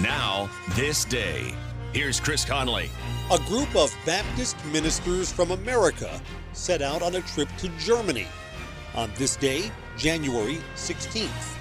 Now, 0.00 0.48
this 0.76 1.04
day. 1.04 1.52
Here's 1.92 2.20
Chris 2.20 2.44
Conley. 2.44 2.88
A 3.32 3.38
group 3.48 3.74
of 3.74 3.92
Baptist 4.06 4.56
ministers 4.66 5.32
from 5.32 5.50
America 5.50 6.20
set 6.52 6.82
out 6.82 7.02
on 7.02 7.16
a 7.16 7.20
trip 7.22 7.48
to 7.58 7.68
Germany 7.80 8.28
on 8.94 9.10
this 9.16 9.34
day, 9.34 9.72
January 9.96 10.58
16th. 10.76 11.57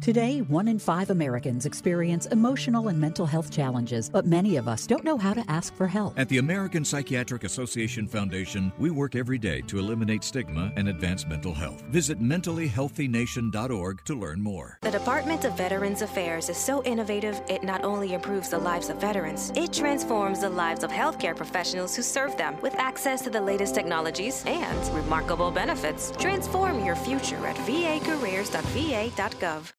Today, 0.00 0.40
one 0.40 0.66
in 0.66 0.78
five 0.78 1.10
Americans 1.10 1.66
experience 1.66 2.24
emotional 2.26 2.88
and 2.88 2.98
mental 2.98 3.26
health 3.26 3.50
challenges, 3.50 4.08
but 4.08 4.24
many 4.24 4.56
of 4.56 4.66
us 4.66 4.86
don't 4.86 5.04
know 5.04 5.18
how 5.18 5.34
to 5.34 5.44
ask 5.46 5.74
for 5.74 5.86
help. 5.86 6.18
At 6.18 6.30
the 6.30 6.38
American 6.38 6.86
Psychiatric 6.86 7.44
Association 7.44 8.06
Foundation, 8.06 8.72
we 8.78 8.90
work 8.90 9.14
every 9.14 9.36
day 9.36 9.60
to 9.62 9.78
eliminate 9.78 10.24
stigma 10.24 10.72
and 10.76 10.88
advance 10.88 11.26
mental 11.26 11.52
health. 11.52 11.82
Visit 11.90 12.18
mentallyhealthynation.org 12.18 14.04
to 14.06 14.14
learn 14.14 14.40
more. 14.40 14.78
The 14.80 14.90
Department 14.90 15.44
of 15.44 15.54
Veterans 15.54 16.00
Affairs 16.00 16.48
is 16.48 16.56
so 16.56 16.82
innovative, 16.84 17.42
it 17.50 17.62
not 17.62 17.84
only 17.84 18.14
improves 18.14 18.48
the 18.48 18.58
lives 18.58 18.88
of 18.88 18.96
veterans, 18.96 19.52
it 19.54 19.70
transforms 19.70 20.40
the 20.40 20.48
lives 20.48 20.82
of 20.82 20.90
healthcare 20.90 21.36
professionals 21.36 21.94
who 21.94 22.00
serve 22.00 22.38
them 22.38 22.58
with 22.62 22.74
access 22.76 23.20
to 23.20 23.28
the 23.28 23.40
latest 23.40 23.74
technologies 23.74 24.42
and 24.46 24.94
remarkable 24.94 25.50
benefits. 25.50 26.10
Transform 26.12 26.86
your 26.86 26.96
future 26.96 27.46
at 27.46 27.56
vacareers.va.gov. 27.56 29.72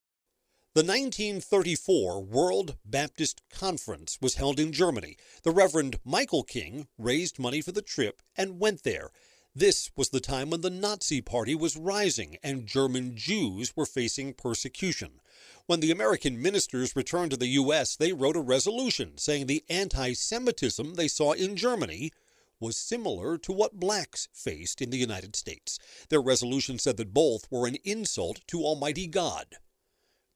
The 0.74 0.80
1934 0.80 2.22
World 2.22 2.78
Baptist 2.82 3.42
Conference 3.50 4.16
was 4.22 4.36
held 4.36 4.58
in 4.58 4.72
Germany. 4.72 5.18
The 5.42 5.50
Reverend 5.50 6.00
Michael 6.02 6.44
King 6.44 6.88
raised 6.96 7.38
money 7.38 7.60
for 7.60 7.72
the 7.72 7.82
trip 7.82 8.22
and 8.38 8.58
went 8.58 8.82
there. 8.82 9.10
This 9.54 9.90
was 9.96 10.08
the 10.08 10.18
time 10.18 10.48
when 10.48 10.62
the 10.62 10.70
Nazi 10.70 11.20
Party 11.20 11.54
was 11.54 11.76
rising 11.76 12.38
and 12.42 12.66
German 12.66 13.14
Jews 13.18 13.76
were 13.76 13.84
facing 13.84 14.32
persecution. 14.32 15.20
When 15.66 15.80
the 15.80 15.90
American 15.90 16.40
ministers 16.40 16.96
returned 16.96 17.32
to 17.32 17.36
the 17.36 17.48
U.S., 17.48 17.94
they 17.94 18.14
wrote 18.14 18.36
a 18.36 18.40
resolution 18.40 19.18
saying 19.18 19.48
the 19.48 19.64
anti 19.68 20.14
Semitism 20.14 20.94
they 20.94 21.06
saw 21.06 21.32
in 21.32 21.54
Germany 21.54 22.12
was 22.60 22.78
similar 22.78 23.36
to 23.36 23.52
what 23.52 23.78
blacks 23.78 24.26
faced 24.32 24.80
in 24.80 24.88
the 24.88 24.96
United 24.96 25.36
States. 25.36 25.78
Their 26.08 26.22
resolution 26.22 26.78
said 26.78 26.96
that 26.96 27.12
both 27.12 27.46
were 27.50 27.66
an 27.66 27.76
insult 27.84 28.40
to 28.46 28.64
Almighty 28.64 29.06
God. 29.06 29.58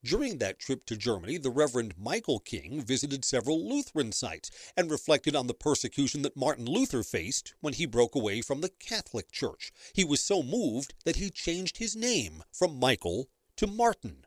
During 0.06 0.38
that 0.38 0.60
trip 0.60 0.86
to 0.86 0.96
Germany, 0.96 1.36
the 1.36 1.50
Reverend 1.50 1.98
Michael 1.98 2.38
King 2.38 2.80
visited 2.80 3.24
several 3.24 3.68
Lutheran 3.68 4.12
sites 4.12 4.52
and 4.76 4.88
reflected 4.88 5.34
on 5.34 5.48
the 5.48 5.54
persecution 5.54 6.22
that 6.22 6.36
Martin 6.36 6.64
Luther 6.64 7.02
faced 7.02 7.54
when 7.60 7.72
he 7.72 7.86
broke 7.86 8.14
away 8.14 8.40
from 8.40 8.60
the 8.60 8.68
Catholic 8.68 9.32
Church. 9.32 9.72
He 9.92 10.04
was 10.04 10.22
so 10.22 10.44
moved 10.44 10.94
that 11.04 11.16
he 11.16 11.28
changed 11.28 11.78
his 11.78 11.96
name 11.96 12.44
from 12.52 12.78
Michael 12.78 13.28
to 13.56 13.66
Martin. 13.66 14.26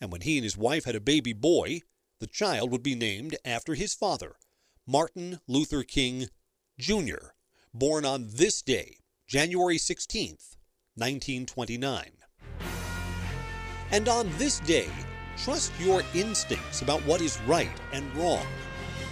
And 0.00 0.12
when 0.12 0.20
he 0.20 0.36
and 0.36 0.44
his 0.44 0.56
wife 0.56 0.84
had 0.84 0.94
a 0.94 1.00
baby 1.00 1.32
boy, 1.32 1.80
the 2.20 2.28
child 2.28 2.70
would 2.70 2.84
be 2.84 2.94
named 2.94 3.36
after 3.44 3.74
his 3.74 3.94
father, 3.94 4.36
Martin 4.86 5.40
Luther 5.48 5.82
King 5.82 6.28
Jr., 6.78 7.32
born 7.74 8.04
on 8.04 8.28
this 8.30 8.62
day, 8.62 8.98
January 9.26 9.76
16th, 9.76 10.54
1929. 10.94 12.19
And 13.92 14.08
on 14.08 14.30
this 14.38 14.60
day, 14.60 14.88
trust 15.36 15.72
your 15.80 16.02
instincts 16.14 16.82
about 16.82 17.00
what 17.00 17.20
is 17.20 17.40
right 17.42 17.70
and 17.92 18.04
wrong. 18.16 18.46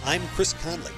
I'm 0.05 0.21
Chris 0.35 0.53
Conley. 0.53 0.93